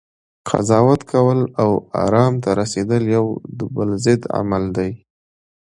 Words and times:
قضاوت 0.49 1.01
کول، 1.11 1.39
او 1.61 1.69
ارام 2.03 2.33
ته 2.43 2.49
رسیدل 2.61 3.03
یو 3.15 3.25
د 3.57 3.59
بل 3.75 3.89
ضد 4.05 4.21
عمل 4.37 4.63
دی 4.77 4.91